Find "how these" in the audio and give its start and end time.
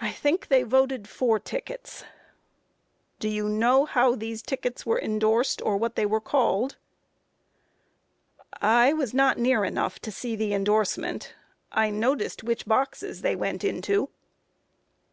3.84-4.42